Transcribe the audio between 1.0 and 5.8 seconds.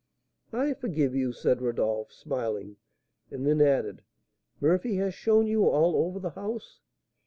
you," said Rodolph, smiling; and then added, "Murphy has shown you